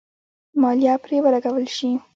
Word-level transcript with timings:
مالیه 0.61 0.93
پرې 1.03 1.17
ولګول 1.23 1.65
شي. 1.75 1.89